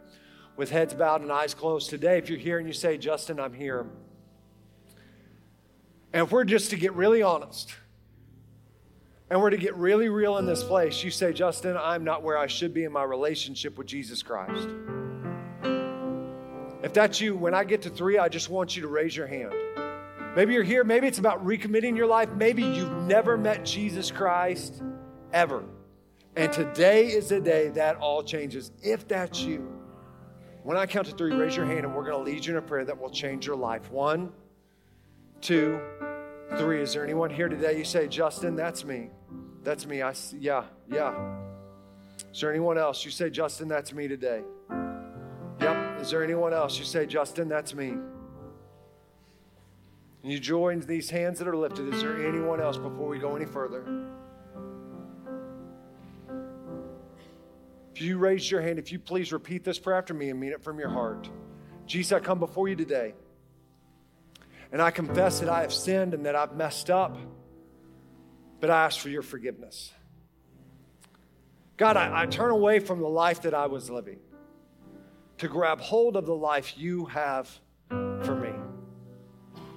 [0.56, 3.52] With heads bowed and eyes closed today, if you're here and you say, Justin, I'm
[3.52, 3.86] here.
[6.12, 7.74] And if we're just to get really honest,
[9.30, 12.38] and we're to get really real in this place, you say, Justin, I'm not where
[12.38, 14.68] I should be in my relationship with Jesus Christ.
[16.82, 19.26] If that's you, when I get to three, I just want you to raise your
[19.26, 19.52] hand.
[20.34, 24.82] Maybe you're here, maybe it's about recommitting your life, maybe you've never met Jesus Christ
[25.32, 25.64] ever.
[26.36, 28.70] And today is the day that all changes.
[28.82, 29.78] If that's you,
[30.62, 32.58] when I count to three, raise your hand and we're going to lead you in
[32.58, 33.90] a prayer that will change your life.
[33.90, 34.32] One,
[35.40, 35.80] two,
[36.56, 36.80] three.
[36.80, 37.76] Is there anyone here today?
[37.76, 39.10] You say, Justin, that's me.
[39.62, 40.02] That's me.
[40.02, 40.38] I see.
[40.38, 41.14] Yeah, yeah.
[42.32, 43.04] Is there anyone else?
[43.04, 44.42] You say, Justin, that's me today.
[45.60, 46.00] Yep.
[46.00, 46.78] Is there anyone else?
[46.78, 47.88] You say, Justin, that's me.
[50.22, 51.92] And you join these hands that are lifted.
[51.92, 53.84] Is there anyone else before we go any further?
[57.94, 60.52] If you raise your hand, if you please repeat this prayer after me and mean
[60.52, 61.28] it from your heart.
[61.86, 63.14] Jesus, I come before you today.
[64.70, 67.16] And I confess that I have sinned and that I've messed up
[68.60, 69.92] but I ask for your forgiveness.
[71.76, 74.18] God, I, I, turn away from the life that I was living
[75.38, 77.48] to grab hold of the life you have
[77.88, 78.50] for me.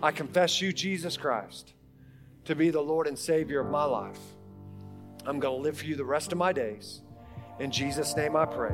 [0.01, 1.73] I confess you, Jesus Christ,
[2.45, 4.19] to be the Lord and Savior of my life.
[5.27, 7.01] I'm going to live for you the rest of my days.
[7.59, 8.73] In Jesus' name I pray.